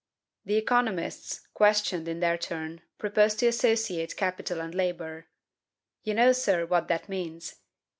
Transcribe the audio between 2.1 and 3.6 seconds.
their turn, propose to